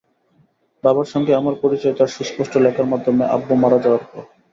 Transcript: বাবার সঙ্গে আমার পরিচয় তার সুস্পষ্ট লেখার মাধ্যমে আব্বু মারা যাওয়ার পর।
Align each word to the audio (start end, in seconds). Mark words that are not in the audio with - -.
বাবার 0.83 1.07
সঙ্গে 1.07 1.31
আমার 1.35 1.55
পরিচয় 1.61 1.95
তার 1.97 2.09
সুস্পষ্ট 2.09 2.53
লেখার 2.57 2.87
মাধ্যমে 2.87 3.23
আব্বু 3.35 3.53
মারা 3.55 3.77
যাওয়ার 3.79 4.03
পর। 4.05 4.23